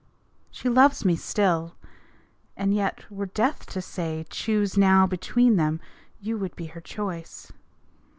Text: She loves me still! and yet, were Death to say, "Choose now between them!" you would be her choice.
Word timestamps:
She 0.49 0.67
loves 0.67 1.05
me 1.05 1.15
still! 1.15 1.75
and 2.57 2.73
yet, 2.73 3.05
were 3.11 3.27
Death 3.27 3.67
to 3.67 3.83
say, 3.83 4.25
"Choose 4.31 4.75
now 4.75 5.05
between 5.05 5.57
them!" 5.57 5.79
you 6.19 6.39
would 6.39 6.55
be 6.55 6.65
her 6.73 6.81
choice. 6.81 7.51